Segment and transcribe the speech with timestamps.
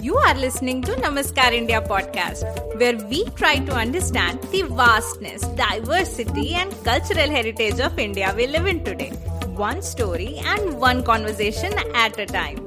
[0.00, 2.44] You are listening to Namaskar India podcast,
[2.78, 8.66] where we try to understand the vastness, diversity, and cultural heritage of India we live
[8.66, 9.10] in today.
[9.56, 12.58] One story and one conversation at a time.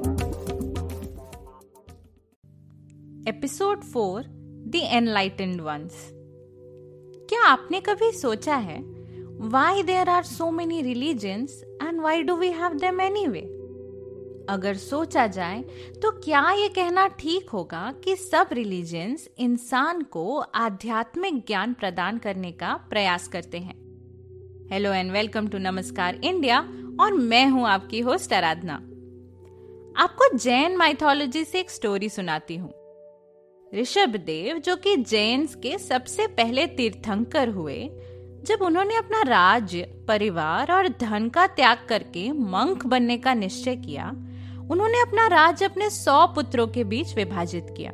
[3.26, 4.24] Episode 4
[4.70, 5.94] The Enlightened Ones.
[7.30, 8.78] क्या आपने कभी सोचा है
[9.54, 13.48] why there are so many religions and why do we have them anyway?
[14.51, 15.63] अगर सोचा जाए
[16.03, 22.53] तो क्या ये कहना ठीक होगा कि सब रिलीजियंस इंसान को आध्यात्मिक ज्ञान प्रदान करने
[22.53, 23.75] का प्रयास करते हैं?
[24.73, 26.61] Hello and welcome to Namaskar India
[27.01, 28.75] और मैं हूँ आपकी होस्ट आराधना
[29.97, 32.73] आपको जैन माइथोलॉजी से एक स्टोरी सुनाती हूँ।
[33.75, 37.89] ऋषभ देव, जो कि जैन के सबसे पहले तीर्थंकर हुए,
[38.45, 44.13] जब उन्होंने अपना राज्य परिवार और धन का त्याग करके मंक बनने का निश्चय किया
[44.71, 47.93] उन्होंने अपना राज्य अपने सौ पुत्रों के बीच विभाजित किया।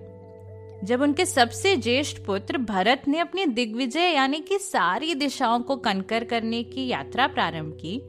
[0.85, 6.25] जब उनके सबसे ज्येष्ठ पुत्र भरत ने अपनी दिग्विजय यानी कि सारी दिशाओं को कनकर
[6.25, 8.09] करने की यात्रा प्रारंभ की,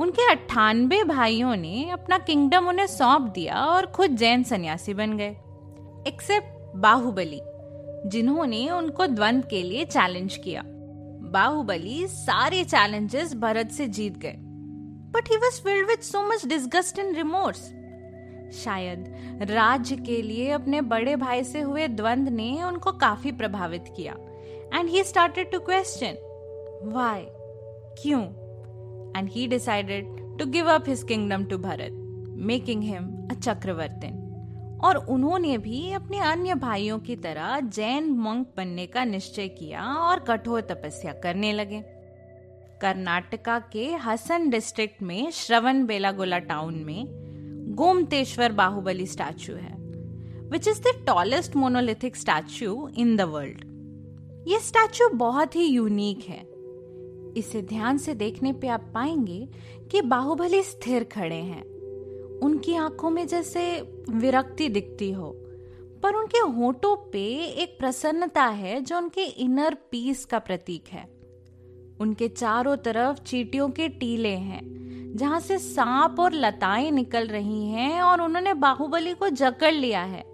[0.00, 5.36] उनके अट्ठानबे भाइयों ने अपना किंगडम उन्हें सौंप दिया और खुद जैन सन्यासी बन गए।
[6.06, 7.40] एक्सेप्ट बाहुबली,
[8.08, 10.62] जिन्होंने उनको द्वंद के लिए चैलेंज किया।
[11.32, 14.34] बाहुबली सारे चैलेंजेस भरत से जीत गए।
[15.10, 17.72] But he was filled with so much disgust and remorse
[18.52, 24.16] शायद राज्य के लिए अपने बड़े भाई से हुए द्वंद ने उनको काफ़ी प्रभावित किया।
[24.74, 26.16] And he started to question
[26.84, 27.26] why
[28.02, 28.22] क्यों?
[29.18, 31.92] And he decided to give up his kingdom to Bharat
[32.38, 34.24] making him a chakravartin
[34.84, 40.18] और उन्होंने भी अपने अन्य भाइयों की तरह जैन मंक बनने का निश्चय किया और
[40.18, 41.80] कठोर तपस्या करने लगे।
[42.80, 47.27] कर्नाटका के हसन डिस्ट्रिक्ट में श्रवण बेलागोला टाउन में
[47.78, 49.76] गोमतेश्वर बाहुबली स्टैचू है
[50.50, 56.40] which is the tallest monolithic statue in the world ये स्टैचू बहुत ही यूनिक है।
[57.36, 59.48] इसे ध्यान से देखने पे आप पाएँगे
[59.90, 61.62] कि बाहुबली स्थिर खड़े हैं।
[62.38, 65.30] उनकी आँखों में जैसे विरक्ति दिखती हो,
[66.02, 71.04] पर उनके होठों पे एक प्रसन्नता है जो उनके इनर पीस का प्रतीक है।
[72.00, 74.62] उनके चारों तरफ़ चीटियों के टीले हैं
[75.18, 80.24] जहाँ से सांप और लताएँ निकल रही हैं और उन्होंने बाहुबली को जकड़ लिया है,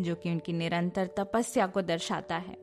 [0.00, 2.56] जो कि उनकी निरंतर तपस्या को दर्शाता है।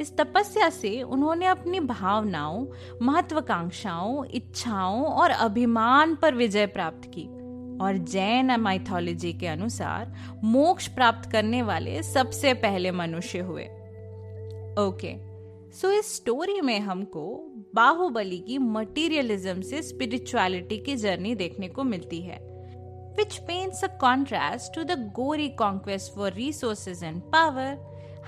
[0.00, 2.66] इस तपस्या से उन्होंने अपनी भावनाओं,
[3.02, 7.24] महत्वाकांक्षाओं, इच्छाओं और अभिमान पर विजय प्राप्त की
[7.78, 10.14] और जैन माइथोलॉजी के अनुसार
[10.44, 13.64] मोक्ष प्राप्त करने वाले सबसे पहले मनुष्य हुए।
[14.78, 15.14] ओके
[15.72, 22.20] सो इस स्टोरी में हमको बाहुबली की मटीरियलिज्म से स्पिरिचुअलिटी की जर्नी देखने को मिलती
[22.22, 22.38] है
[23.16, 27.78] which paints a contrast to the gory conquest for resources and power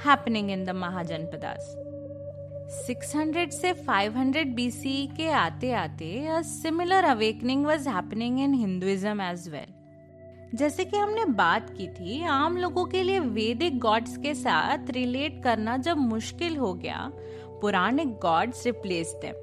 [0.06, 1.74] happening in the Mahajanapadas
[2.90, 9.48] 600 से 500 बीसी के आते आते a similar awakening was happening in Hinduism as
[9.48, 9.72] well
[10.54, 15.42] जैसे कि हमने बात की थी, आम लोगों के लिए वेदिक गॉड्स के साथ रिलेट
[15.42, 17.10] करना जब मुश्किल हो गया
[17.64, 19.34] पुराने gods replace them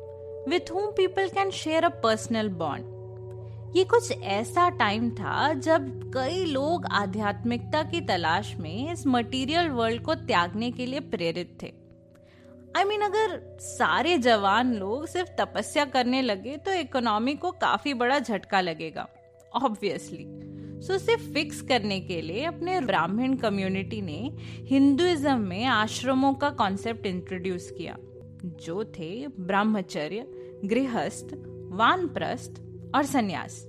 [0.49, 6.45] with whom people can share a personal bond ये कुछ ऐसा टाइम था जब कई
[6.45, 11.73] लोग आध्यात्मिकता की तलाश में इस मटेरियल वर्ल्ड को त्यागने के लिए प्रेरित थे।
[12.77, 17.51] आई I मीन mean, अगर सारे जवान लोग सिर्फ़ तपस्या करने लगे तो इकोनॉमी को
[17.51, 19.07] काफ़ी बड़ा झटका लगेगा
[19.55, 24.37] ऑब्वियसली सो so, उसे फिक्स करने के लिए अपने ब्राह्मण कम्युनिटी ने
[24.67, 27.97] हिंदुइज्म में आश्रमों का कॉन्सेप्ट इंट्रोड्यूस किया।
[28.45, 30.27] जो थे ब्रह्मचर्य,
[30.65, 31.27] गृहस्थ,
[31.71, 32.61] वानप्रस्थ
[32.95, 33.67] और सन्यास।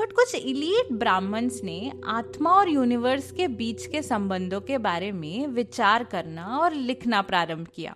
[0.00, 5.46] बट कुछ इलीट ब्राह्मण्स ने आत्मा और यूनिवर्स के बीच के संबंधों के बारे में
[5.46, 7.94] विचार करना और लिखना प्रारंभ किया।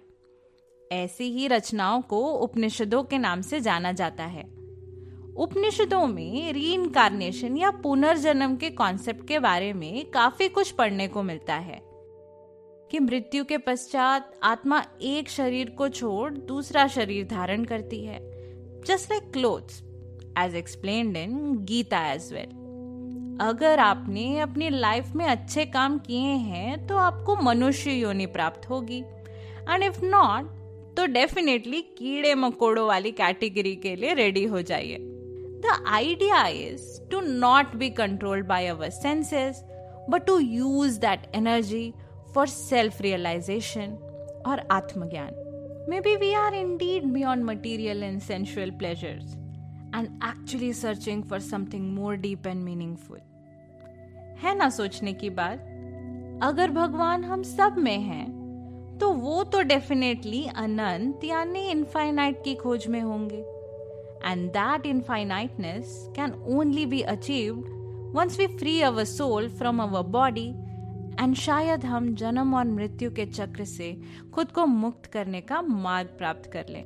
[0.93, 4.45] ऐसी ही रचनाओं को उपनिषदों के नाम से जाना जाता है।
[5.37, 11.23] उपनिषदों में री इनकारनेशन या पुनर्जन्म के कॉन्सेप्ट के बारे में काफ़ी कुछ पढ़ने को
[11.23, 11.86] मिलता है।
[12.91, 18.19] कि मृत्यु के पश्चात आत्मा एक शरीर को छोड़ दूसरा शरीर धारण करती है।
[18.87, 19.83] Just like clothes
[20.39, 22.55] as explained in Gita as well
[23.41, 28.99] अगर आपने अपनी लाइफ में अच्छे काम किए हैं तो आपको मनुष्य योनि प्राप्त होगी।
[28.99, 30.55] एंड इफ़ नॉट
[30.97, 37.21] तो डेफिनेटली कीड़े मकोड़ों वाली कैटेगरी के लिए रेडी हो जाइए। The idea is to
[37.21, 39.63] not be controlled by our senses
[40.11, 41.93] but to use that energy
[42.35, 43.97] for self realization
[44.47, 45.31] और आत्मज्ञान।
[46.01, 49.35] Maybe we are indeed beyond material and sensual pleasures
[49.95, 53.19] and actually searching for something more deep and meaningful
[54.39, 55.59] है ना सोचने की बात?
[56.43, 62.87] अगर भगवान हम सब में हैं तो वो तो डेफिनेटली अनंत यानी इनफाइनाइट की खोज
[62.87, 63.41] में होंगे।
[64.25, 67.69] And that infiniteness can only be achieved
[68.17, 70.49] once we free our soul from our body
[71.21, 74.01] and शायद हम जन्म और मृत्यु के चक्र से
[74.35, 76.85] खुद को मुक्त करने का मार्ग प्राप्त कर लें।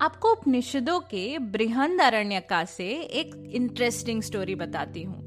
[0.00, 5.20] आपको उपनिषदों के बृहंद अरण्यका से एक इंटरेस्टिंग स्टोरी बताती हूँ।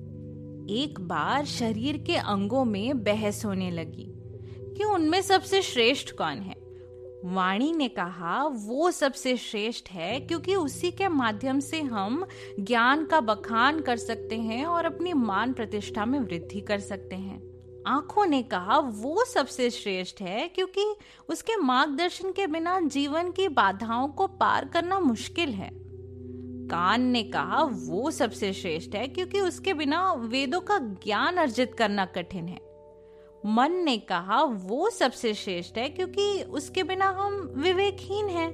[0.70, 4.12] एक बार शरीर के अंगों में बहस होने लगी
[4.78, 6.65] कि उनमें सबसे श्रेष्ठ कौन है?
[7.26, 12.26] वाणी ने कहा, वो सबसे श्रेष्ठ है, क्योंकि उसी के माध्यम से हम
[12.60, 17.56] ज्ञान का बखान कर सकते हैं और अपनी मान प्रतिष्ठा में वृद्धि कर सकते हैं।
[17.88, 20.96] आँखों ने कहा, वो सबसे श्रेष्ठ है, क्योंकि
[21.30, 25.70] उसके मार्गदर्शन के बिना जीवन की बाधाओं को पार करना मुश्किल है।
[26.68, 32.06] कान ने कहा, वो सबसे श्रेष्ठ है, क्योंकि उसके बिना वेदों का ज्ञान अर्जित करना
[32.06, 32.65] कठिन है।
[33.46, 38.52] मन ने कहा, वो सबसे श्रेष्ठ है क्योंकि उसके बिना हम विवेकहीन हैं.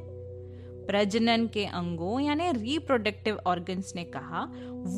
[0.88, 4.52] प्रजनन के अंगों, यानी रिप्रोडक्टिव ऑर्गन्स ने कहा,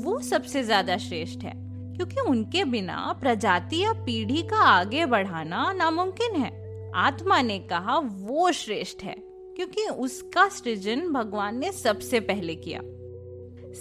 [0.04, 1.54] वो सबसे ज़्यादा श्रेष्ठ है
[1.96, 6.52] क्योंकि उनके बिना प्रजाति या पीढ़ी का आगे बढ़ाना नामुमकिन है।
[6.96, 9.16] आत्मा ने कहा, वो श्रेष्ठ है
[9.56, 12.80] क्योंकि उसका सृजन भगवान ने सबसे पहले किया।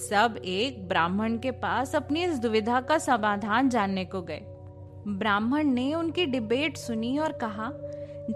[0.01, 4.45] सब एक ब्राह्मण के पास अपनी इस दुविधा का समाधान जानने को गए।
[5.09, 7.71] ब्राह्मण ने उनकी डिबेट सुनी और कहा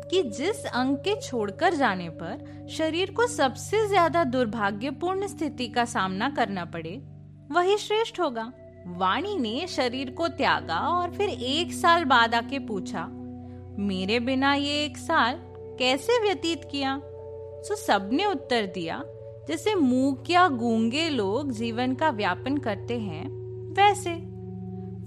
[0.04, 6.28] कि जिस अंग के छोड़कर जाने पर शरीर को सबसे ज़्यादा दुर्भाग्यपूर्ण स्थिति का सामना
[6.30, 6.96] करना पड़े,
[7.52, 8.52] वही श्रेष्ठ होगा।
[8.88, 13.06] वाणी ने शरीर को त्यागा और फिर एक साल बाद आके पूछा,
[13.78, 15.40] मेरे बिना ये एक साल
[15.78, 16.96] कैसे व्यतीत किया?
[16.96, 19.02] तो सबने उत्तर दिया,
[19.48, 23.28] जैसे मुँह या गूँगे लोग जीवन का व्यापन करते हैं,
[23.74, 24.10] वैसे।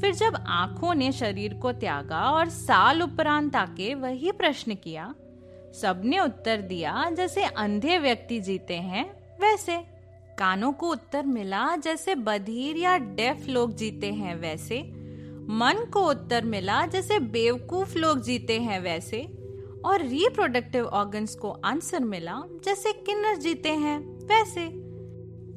[0.01, 5.15] फिर जब आँखों ने शरीर को त्यागा और साल उपरांत आके वही प्रश्न किया,
[5.81, 9.11] सबने उत्तर दिया, जैसे अंधे व्यक्ति जीते हैं,
[9.41, 9.77] वैसे।
[10.37, 14.81] कानों को उत्तर मिला, जैसे बधिर या डेफ लोग जीते हैं, वैसे।
[15.49, 19.21] मन को उत्तर मिला, जैसे बेवकूफ़ लोग जीते हैं, वैसे।
[19.85, 24.78] और रिप्रोडक्टिव ऑर्गन्स को आंसर मिला, जैसे किन्नर जीते हैं, वैसे।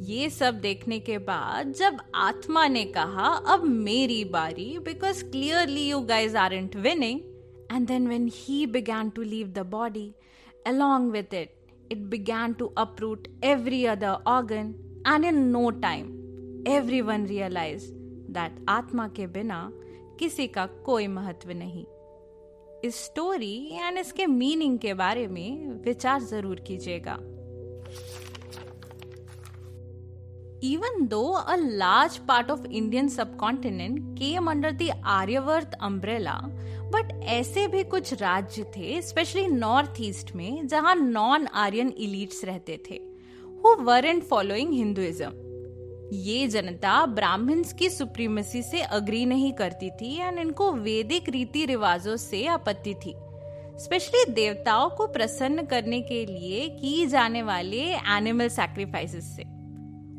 [0.03, 6.01] ये सब देखने के बाद जब आत्मा ने कहा अब मेरी बारी because clearly you
[6.07, 7.21] guys are intervening
[7.73, 10.13] and then when he began to leave the body
[10.67, 11.55] along with it,
[11.91, 16.11] it began to uproot every other organ, and in no time,
[16.67, 17.97] everyone realized
[18.35, 19.59] that आत्मा के बिना
[20.19, 21.85] किसी का कोई महत्व नहीं।
[22.85, 27.19] इस story and इसके मीनिंग के बारे में विचार ज़रूर कीजिएगा।
[30.63, 36.35] Even though a large part of Indian subcontinent came under the Aryavart umbrella,
[36.93, 42.77] but ऐसे भी कुछ राज्य थे स्पेशली नॉर्थ ईस्ट में जहाँ नॉन आर्यन इलीट्स रहते
[42.91, 42.95] थे
[43.65, 45.31] हु वरेंट फॉलोइंग हिंदुइज्म
[46.15, 52.17] ये जनता ब्राह्मण्स की सुप्रीमेसी से अग्री नहीं करती थी एंड इनको वैदिक रीति रिवाजों
[52.17, 53.15] से आपत्ति थी।
[53.79, 57.83] स्पेशली देवताओं को प्रसन्न करने के लिए की जाने वाले
[58.17, 59.45] एनिमल सैक्रिफाइसेस से।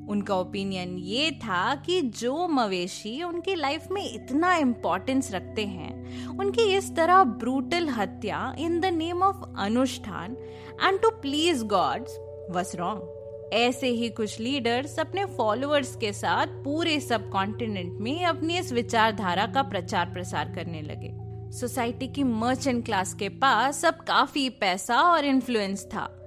[0.10, 6.62] उनका ओपिनियन ये था कि जो मवेशी उनकी लाइफ में इतना इम्पोर्टेंस रखते हैं, उनकी
[6.62, 10.38] इस तरह ब्रूटल हत्या इन द नेम ऑफ़ अनुष्ठान
[10.83, 12.19] and to please gods
[12.51, 18.57] was wrong ऐसे ही कुछ लीडर्स अपने फॉलोअर्स के साथ पूरे सब कॉन्टिनेंट में अपनी
[18.57, 21.12] इस विचारधारा का प्रचार प्रसार करने लगे।
[21.57, 26.22] सोसाइटी की मर्चेंट क्लास के पास अब काफ़ी पैसा और इन्फ्लुएंस था।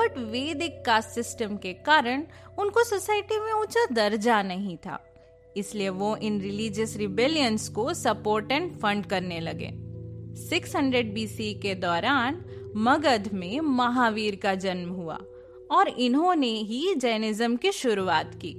[0.00, 2.24] बट वैदिक कास्ट सिस्टम के कारण
[2.58, 5.04] उनको सोसाइटी में ऊँचा दर्जा नहीं था।
[5.56, 9.70] इसलिए वो इन रिलीजियस रिबेलियंस को सपोर्ट एंड फंड करने लगे।
[10.48, 12.44] 600 बीसी के दौरान
[12.76, 15.18] मगध में महावीर का जन्म हुआ
[15.70, 18.54] और इन्होंने ही जैनिज्म की शुरुआत की।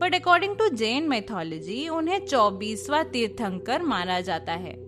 [0.00, 4.85] But according to Jain mythology उन्हें चौबीसवा तीर्थंकर माना जाता है।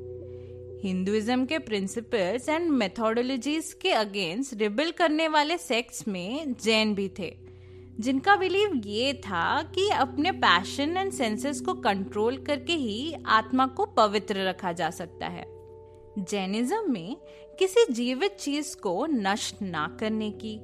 [0.83, 7.37] हिंदुइज्म के प्रिंसिपल्स एंड मेथोडोलॉजीज के अगेंस्ट रिबिल करने वाले सेक्ट्स में जैन भी थे।
[8.01, 13.87] जिनका बिलीव ये था कि अपने पैशन एंड सेंसेस को कंट्रोल करके ही आत्मा को
[13.87, 15.45] पवित्र रखा जा सकता है।
[16.19, 17.17] जैनिज्म में
[17.59, 20.61] किसी जीवित चीज़ को नष्ट ना करने की,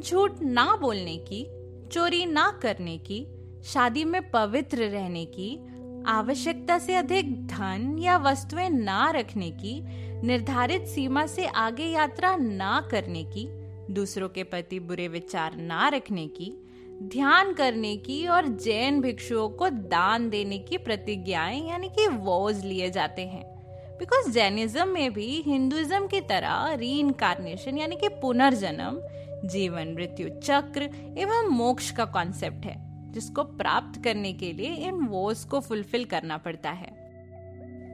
[0.00, 1.46] झूठ ना बोलने की,
[1.88, 3.26] चोरी ना करने की,
[3.64, 5.67] शादी में पवित्र रहने की
[6.08, 9.80] आवश्यकता से अधिक धन या वस्तुएँ ना रखने की,
[10.26, 13.48] निर्धारित सीमा से आगे यात्रा ना करने की,
[13.94, 16.68] दूसरों के प्रति बुरे विचार ना रखने की,
[17.02, 22.90] ध्यान करने की और जैन भिक्षुओं को दान देने की प्रतिज्ञाएँ यानी कि वोज लिए
[22.90, 23.58] जाते हैं।
[23.98, 29.00] बिकॉज़ जैनिज्म में भी हिंदुइज्म की तरह री इनकारनेशन यानी कि पुनर्जन्म,
[29.48, 30.82] जीवन, मृत्यु, चक्र
[31.18, 36.36] एवं मोक्ष का कॉन्सेप्ट है। जिसको प्राप्त करने के लिए इन वोज को फुलफिल करना
[36.36, 36.96] पड़ता है।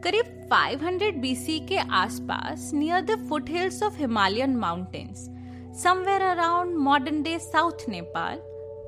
[0.05, 5.29] करीब 500 बीसी के आसपास near the foothills of Himalayan mountains
[5.83, 8.41] somewhere around modern day south Nepal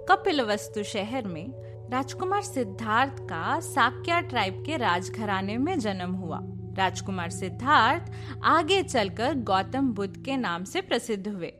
[0.08, 1.46] Kapilavastu शहर में,
[1.90, 6.38] राजकुमार सिद्धार्थ का साक्या ट्राइब के राजघराने में जन्म हुआ।
[6.76, 8.12] राजकुमार सिद्धार्थ
[8.44, 11.52] आगे चलकर गौतम बुद्ध के नाम से प्रसिद्ध हुए।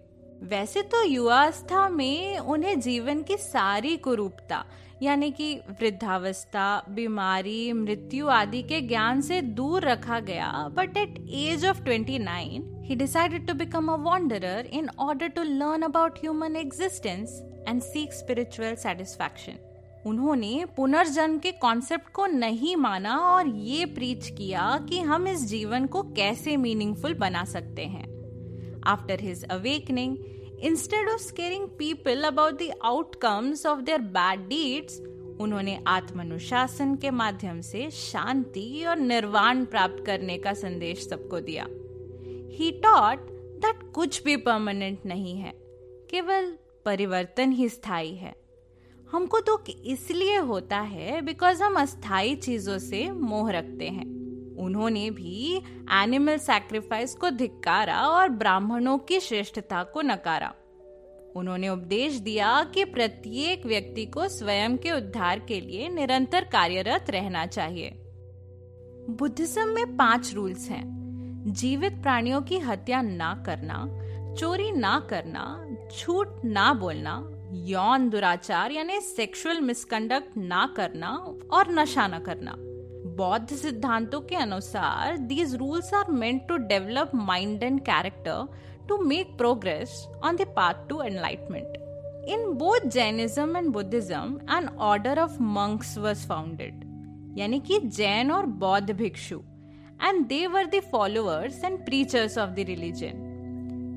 [0.42, 4.64] वैसे तो युवावस्था में उन्हें जीवन की सारी कुरूपता,
[5.02, 11.66] यानी कि वृद्धावस्था, बीमारी, मृत्यु आदि के ज्ञान से दूर रखा गया but at age
[11.66, 17.30] of 29 he decided to become a wanderer in order to learn about human existence
[17.66, 19.56] and seek spiritual satisfaction.
[20.06, 25.86] उन्होंने पुनर्जन्म के कॉन्सेप्ट को नहीं माना और ये प्रीच किया कि हम इस जीवन
[25.86, 28.15] को कैसे मीनिंगफुल बना सकते हैं
[28.86, 30.16] after his awakening
[30.60, 35.00] instead of scaring people about the outcomes of their bad deeds
[35.40, 41.66] उन्होंने आत्मानुशासन के माध्यम से शांति और निर्वाण प्राप्त करने का संदेश सबको दिया।
[42.52, 43.26] ही टॉट
[43.60, 45.52] दैट कुछ भी परमानेंट नहीं है,
[46.10, 48.34] केवल परिवर्तन ही स्थायी है।
[49.08, 54.06] हमको दुख तो इसलिए होता है बिकॉज़ हम अस्थाई चीज़ों से मोह रखते हैं।
[54.58, 60.54] उन्होंने भी एनिमल सैक्रिफाइस को धिक्कारा और ब्राह्मणों की श्रेष्ठता को नकारा।
[61.36, 67.46] उन्होंने उपदेश दिया कि प्रत्येक व्यक्ति को स्वयं के उद्धार के लिए निरंतर कार्यरत रहना
[67.46, 67.92] चाहिए।
[69.10, 70.96] बुद्धिज्म में पाँच रूल्स हैं।
[71.46, 73.86] जीवित प्राणियों की हत्या ना करना,
[74.34, 82.06] चोरी ना करना, झूठ ना बोलना, यौन दुराचार यानी सेक्सुअल मिसकंडक्ट ना करना और नशा
[82.06, 82.56] न करना।
[83.16, 88.46] बौद्ध सिद्धांतों के अनुसार these rules are meant to develop mind and character
[88.88, 89.94] to make progress
[90.24, 91.76] on the path to enlightenment
[92.30, 96.84] in both Jainism and Buddhism an order of monks was founded
[97.38, 99.40] यानी कि जैन और बौद्ध भिक्षु
[100.02, 103.25] and they were the followers and preachers of the religion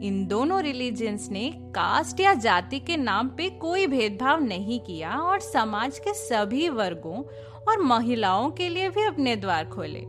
[0.03, 5.39] in दोनों religions ने cast या जाति के नाम पे कोई भेदभाव नहीं किया और
[5.39, 7.23] समाज के सभी वर्गों
[7.67, 10.03] और महिलाओं के लिए भी अपने द्वार खोले।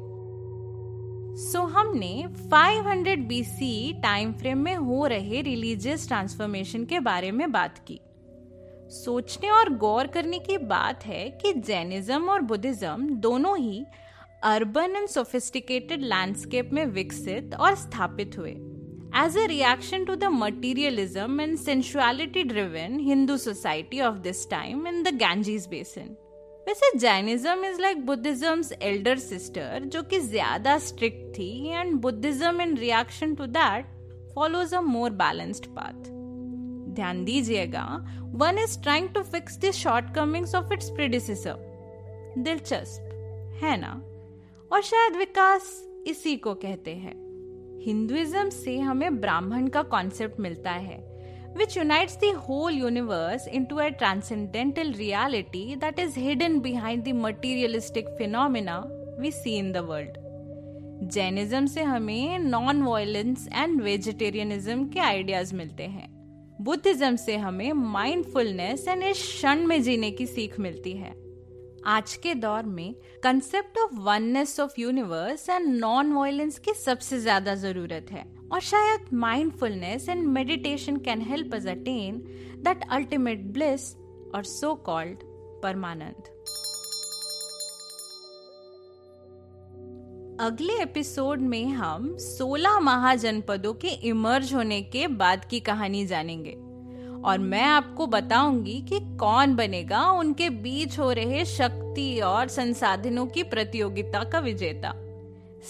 [1.37, 7.53] सो so, हमने 500 बीसी टाइम फ्रेम में हो रहे रिलीजियस ट्रांसफॉर्मेशन के बारे में
[7.53, 8.01] बात की।
[8.89, 13.85] सोचने और गौर करने की बात है कि जैनिज्म और बुद्धिज्म दोनों ही
[14.43, 18.57] अर्बन एंड सोफिस्टिकेटेड लैंडस्केप में विकसित और स्थापित हुए।
[19.13, 25.03] As a reaction to the materialism and sensuality driven Hindu society of this time in
[25.03, 26.17] the Ganges basin.
[26.69, 32.77] वैसे Jainism is like Buddhism's elder sister जो कि ज़्यादा स्ट्रिक्ट थी and Buddhism in
[32.77, 33.87] reaction to that
[34.35, 36.11] follows a more balanced path
[36.95, 37.85] ध्यान दीजिएगा
[38.35, 41.69] one is trying to fix the shortcomings of its predecessor
[42.39, 43.93] दिलचस्प, है ना?
[44.73, 47.30] और शायद विकास इसी को कहते हैं।
[47.85, 50.99] हिंदुइज्म से हमें ब्राह्मण का कॉन्सेप्ट मिलता है
[51.57, 58.09] which unites the whole universe into a transcendental reality that is hidden behind the materialistic
[58.19, 58.83] phenomena
[59.21, 65.83] we see in the world Jainism से हमें नॉन वायलेंस एंड वेजिटेरियनिज्म के आइडियाज़ मिलते
[65.83, 66.09] हैं।
[66.63, 71.13] बुद्धिज्म से हमें माइंडफुलनेस एंड इस क्षण में जीने की सीख मिलती है।
[71.87, 77.55] आज के दौर में concept of oneness of universe and non violence की सबसे ज़्यादा
[77.55, 82.19] ज़रूरत है। और शायद mindfulness and meditation can help us attain
[82.65, 83.95] that ultimate bliss
[84.35, 85.19] और सो कॉल्ड
[85.63, 86.29] परमानंद।
[90.41, 96.57] अगले एपिसोड में हम 16 महाजनपदों के इमर्ज होने के बाद की कहानी जानेंगे।
[97.25, 103.43] और मैं आपको बताऊँगी कि कौन बनेगा उनके बीच हो रहे शक्ति और संसाधनों की
[103.45, 104.93] प्रतियोगिता का विजेता।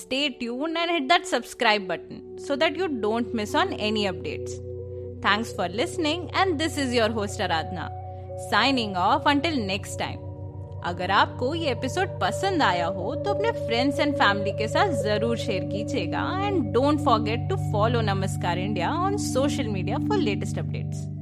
[0.00, 4.58] Stay tune and hit that subscribe button so that you don't miss on any updates
[5.24, 7.88] thanks for listening and this is your host Aradhana
[8.50, 10.28] signing off until next time
[10.86, 15.36] अगर आपको ये एपिसोड पसंद आया हो तो अपने फ्रेंड्स एंड फैमिली के साथ ज़रूर
[15.38, 21.19] शेयर कीजिएगा and don't forget to follow Namaskar India on social media for latest updates